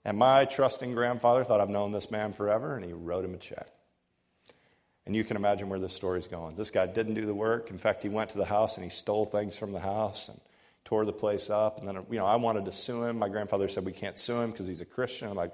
[0.04, 3.38] And my trusting grandfather thought I've known this man forever, and he wrote him a
[3.38, 3.68] check.
[5.06, 6.56] And you can imagine where this story's going.
[6.56, 7.70] This guy didn't do the work.
[7.70, 10.40] In fact, he went to the house and he stole things from the house and
[10.84, 11.78] tore the place up.
[11.78, 13.18] And then, you know, I wanted to sue him.
[13.18, 15.28] My grandfather said we can't sue him because he's a Christian.
[15.28, 15.52] I'm like,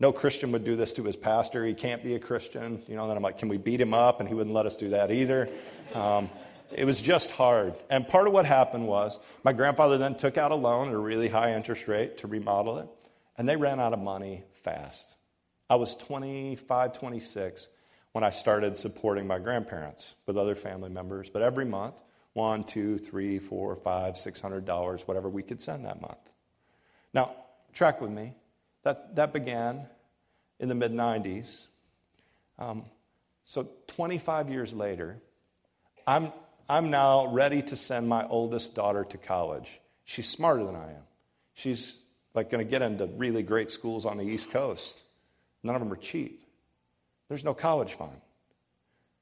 [0.00, 1.64] no Christian would do this to his pastor.
[1.64, 2.82] He can't be a Christian.
[2.88, 4.18] You know, and then I'm like, can we beat him up?
[4.18, 5.48] And he wouldn't let us do that either.
[5.94, 6.28] Um,
[6.72, 7.74] it was just hard.
[7.88, 10.98] And part of what happened was my grandfather then took out a loan at a
[10.98, 12.88] really high interest rate to remodel it,
[13.36, 15.16] and they ran out of money fast.
[15.68, 17.68] I was 25, 26
[18.12, 21.30] when I started supporting my grandparents with other family members.
[21.30, 21.94] But every month,
[22.32, 26.18] one, two, three, four, five, six hundred dollars, whatever we could send that month.
[27.12, 27.34] Now,
[27.72, 28.34] track with me.
[28.82, 29.86] That, that began
[30.58, 31.66] in the mid 90s.
[32.58, 32.84] Um,
[33.44, 35.18] so 25 years later,
[36.06, 36.32] I'm,
[36.70, 39.80] I'm now ready to send my oldest daughter to college.
[40.04, 41.02] She's smarter than I am.
[41.52, 41.98] She's
[42.32, 44.96] like going to get into really great schools on the East Coast.
[45.64, 46.44] None of them are cheap.
[47.28, 48.20] There's no college fund.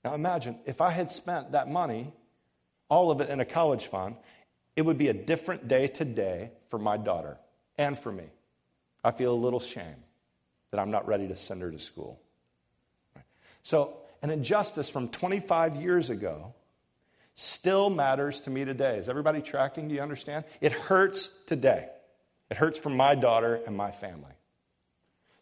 [0.05, 2.13] Now imagine if I had spent that money,
[2.91, 4.17] all of it in a college fund,
[4.77, 7.39] it would be a different day today for my daughter
[7.79, 8.27] and for me.
[9.03, 9.97] I feel a little shame
[10.71, 12.21] that I'm not ready to send her to school.
[13.63, 16.53] So, an injustice from 25 years ago
[17.39, 18.99] still matters to me today.
[18.99, 19.87] Is everybody tracking?
[19.89, 20.45] Do you understand?
[20.61, 21.89] It hurts today.
[22.51, 24.33] It hurts for my daughter and my family.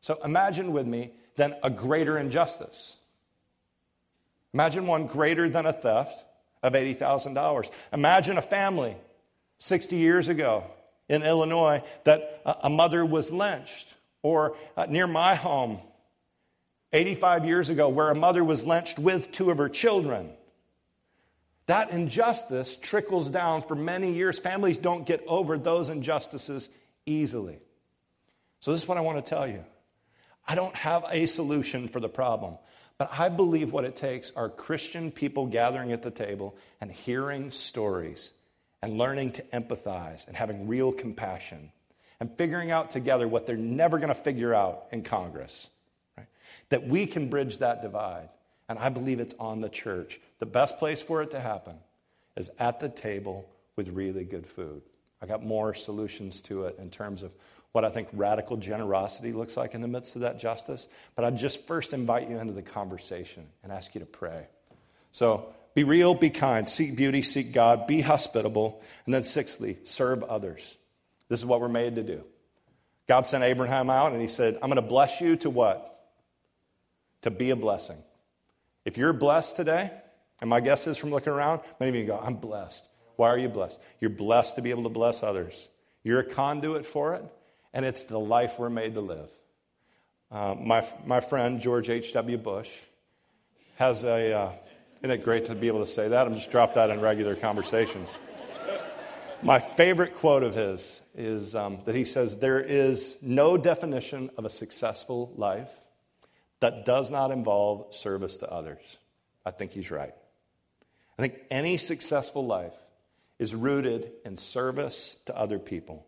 [0.02, 2.96] So, imagine with me then a greater injustice.
[4.52, 6.24] Imagine one greater than a theft
[6.62, 7.70] of $80,000.
[7.92, 8.96] Imagine a family
[9.58, 10.64] 60 years ago
[11.08, 13.88] in Illinois that a mother was lynched,
[14.22, 15.78] or uh, near my home
[16.92, 20.30] 85 years ago where a mother was lynched with two of her children.
[21.66, 24.38] That injustice trickles down for many years.
[24.38, 26.68] Families don't get over those injustices
[27.06, 27.58] easily.
[28.60, 29.64] So, this is what I want to tell you.
[30.46, 32.56] I don't have a solution for the problem.
[32.98, 37.50] But I believe what it takes are Christian people gathering at the table and hearing
[37.50, 38.32] stories
[38.82, 41.72] and learning to empathize and having real compassion
[42.20, 45.68] and figuring out together what they're never going to figure out in Congress.
[46.16, 46.26] Right?
[46.70, 48.30] That we can bridge that divide.
[48.68, 50.20] And I believe it's on the church.
[50.38, 51.76] The best place for it to happen
[52.36, 54.82] is at the table with really good food.
[55.22, 57.32] I got more solutions to it in terms of
[57.72, 60.88] what I think radical generosity looks like in the midst of that justice.
[61.14, 64.46] But I'd just first invite you into the conversation and ask you to pray.
[65.12, 68.82] So be real, be kind, seek beauty, seek God, be hospitable.
[69.04, 70.74] And then, sixthly, serve others.
[71.28, 72.24] This is what we're made to do.
[73.06, 75.92] God sent Abraham out and he said, I'm going to bless you to what?
[77.22, 77.98] To be a blessing.
[78.86, 79.90] If you're blessed today,
[80.40, 82.88] and my guess is from looking around, many of you go, I'm blessed.
[83.16, 83.80] Why are you blessed?
[83.98, 85.68] You're blessed to be able to bless others.
[86.04, 87.24] You're a conduit for it,
[87.74, 89.28] and it's the life we're made to live.
[90.30, 92.38] Uh, my, my friend, George H.W.
[92.38, 92.70] Bush,
[93.74, 94.52] has a, uh,
[95.00, 96.24] isn't it great to be able to say that?
[96.24, 98.20] I'm just drop that in regular conversations.
[99.42, 104.44] My favorite quote of his is um, that he says, There is no definition of
[104.44, 105.70] a successful life
[106.60, 108.98] that does not involve service to others.
[109.44, 110.14] I think he's right.
[111.18, 112.74] I think any successful life
[113.38, 116.06] is rooted in service to other people.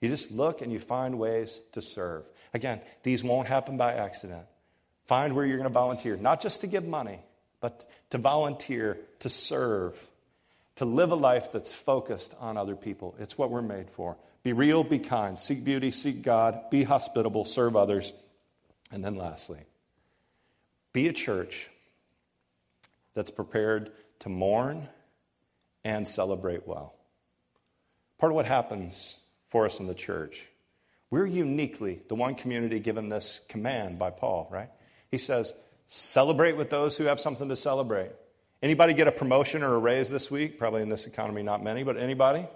[0.00, 2.24] You just look and you find ways to serve.
[2.52, 4.44] Again, these won't happen by accident.
[5.06, 7.20] Find where you're going to volunteer, not just to give money,
[7.60, 9.98] but to volunteer, to serve,
[10.76, 13.14] to live a life that's focused on other people.
[13.18, 14.16] It's what we're made for.
[14.42, 18.12] Be real, be kind, seek beauty, seek God, be hospitable, serve others.
[18.94, 19.58] And then lastly,
[20.92, 21.68] be a church
[23.14, 23.90] that's prepared
[24.20, 24.88] to mourn
[25.82, 26.94] and celebrate well.
[28.18, 29.16] Part of what happens
[29.50, 30.46] for us in the church,
[31.10, 34.70] we're uniquely the one community given this command by Paul, right?
[35.10, 35.52] He says,
[35.88, 38.12] celebrate with those who have something to celebrate.
[38.62, 40.56] Anybody get a promotion or a raise this week?
[40.56, 42.46] Probably in this economy, not many, but anybody?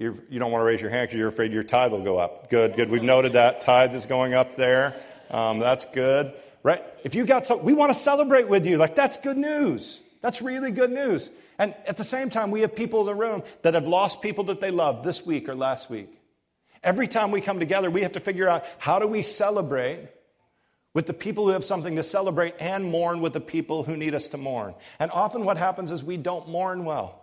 [0.00, 2.02] You're, you do not want to raise your hand because you're afraid your tithe will
[2.02, 2.48] go up.
[2.48, 2.88] Good, good.
[2.88, 3.60] We've noted that.
[3.60, 4.96] Tithe is going up there.
[5.30, 6.32] Um, that's good,
[6.62, 6.82] right?
[7.04, 8.78] If you got some, we want to celebrate with you.
[8.78, 10.00] Like, that's good news.
[10.22, 11.28] That's really good news.
[11.58, 14.44] And at the same time, we have people in the room that have lost people
[14.44, 16.08] that they loved this week or last week.
[16.82, 20.08] Every time we come together, we have to figure out how do we celebrate
[20.94, 24.14] with the people who have something to celebrate and mourn with the people who need
[24.14, 24.74] us to mourn.
[24.98, 27.19] And often what happens is we don't mourn well.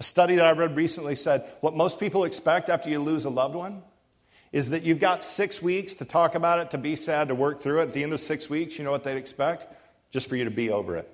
[0.00, 3.30] A study that I read recently said what most people expect after you lose a
[3.30, 3.82] loved one
[4.52, 7.60] is that you've got six weeks to talk about it, to be sad, to work
[7.60, 7.82] through it.
[7.84, 9.66] At the end of six weeks, you know what they'd expect?
[10.12, 11.10] Just for you to be over it.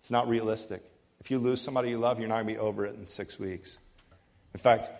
[0.00, 0.82] It's not realistic.
[1.20, 3.38] If you lose somebody you love, you're not going to be over it in six
[3.38, 3.78] weeks.
[4.54, 4.90] In fact,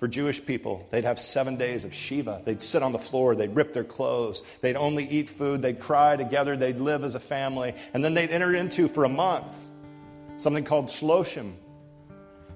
[0.00, 2.42] for Jewish people, they'd have seven days of Shiva.
[2.44, 6.16] They'd sit on the floor, they'd rip their clothes, they'd only eat food, they'd cry
[6.16, 9.56] together, they'd live as a family, and then they'd enter into for a month
[10.40, 11.52] something called shloshim.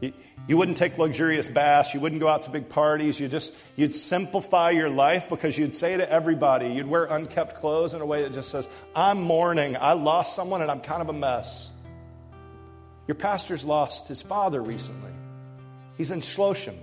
[0.00, 0.12] You,
[0.46, 3.94] you wouldn't take luxurious baths, you wouldn't go out to big parties, you just you'd
[3.94, 8.22] simplify your life because you'd say to everybody, you'd wear unkept clothes in a way
[8.22, 11.70] that just says, I'm mourning, I lost someone and I'm kind of a mess.
[13.06, 15.12] Your pastor's lost his father recently.
[15.96, 16.76] He's in Shloshim.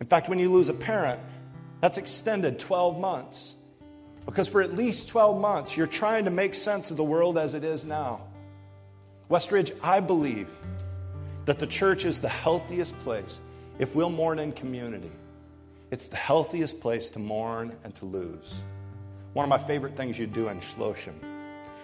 [0.00, 1.20] In fact, when you lose a parent,
[1.80, 3.54] that's extended 12 months.
[4.26, 7.54] Because for at least 12 months, you're trying to make sense of the world as
[7.54, 8.22] it is now.
[9.30, 10.48] Westridge, I believe
[11.46, 13.40] that the church is the healthiest place
[13.78, 15.10] if we'll mourn in community.
[15.90, 18.54] It's the healthiest place to mourn and to lose.
[19.32, 21.14] One of my favorite things you do in Shloshim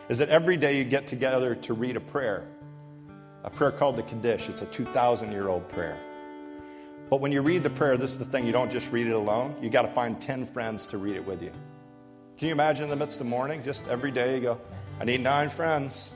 [0.08, 2.46] is that every day you get together to read a prayer
[3.42, 4.48] a prayer called the Kaddish.
[4.48, 5.98] It's a 2,000 year old prayer.
[7.08, 9.12] But when you read the prayer, this is the thing you don't just read it
[9.12, 9.56] alone.
[9.60, 11.52] You got to find 10 friends to read it with you.
[12.38, 13.62] Can you imagine in the midst of mourning?
[13.64, 14.60] just every day you go,
[15.00, 16.12] I need nine friends.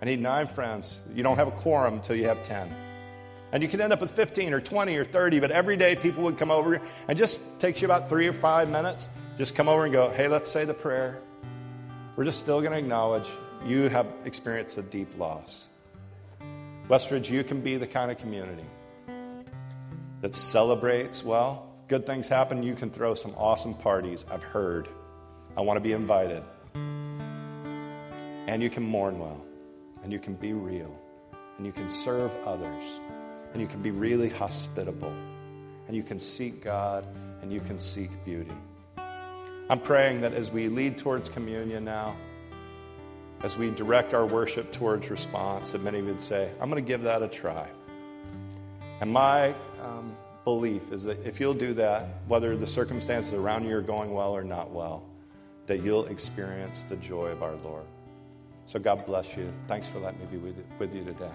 [0.00, 1.00] I need nine friends.
[1.14, 2.68] You don't have a quorum until you have 10.
[3.52, 6.22] And you can end up with 15 or 20 or 30, but every day people
[6.24, 9.08] would come over and just takes you about three or five minutes.
[9.38, 11.20] Just come over and go, hey, let's say the prayer.
[12.16, 13.26] We're just still going to acknowledge
[13.64, 15.68] you have experienced a deep loss.
[16.88, 18.64] Westridge, you can be the kind of community
[20.20, 21.68] that celebrates well.
[21.88, 22.62] Good things happen.
[22.62, 24.26] You can throw some awesome parties.
[24.30, 24.88] I've heard.
[25.56, 26.42] I want to be invited.
[28.46, 29.45] And you can mourn well.
[30.06, 30.96] And you can be real.
[31.56, 32.84] And you can serve others.
[33.52, 35.12] And you can be really hospitable.
[35.88, 37.04] And you can seek God.
[37.42, 38.54] And you can seek beauty.
[39.68, 42.14] I'm praying that as we lead towards communion now,
[43.42, 47.02] as we direct our worship towards response, that many would say, I'm going to give
[47.02, 47.66] that a try.
[49.00, 53.76] And my um, belief is that if you'll do that, whether the circumstances around you
[53.76, 55.02] are going well or not well,
[55.66, 57.86] that you'll experience the joy of our Lord.
[58.66, 59.52] So God bless you.
[59.68, 60.56] Thanks for letting me be with,
[60.94, 61.30] you today.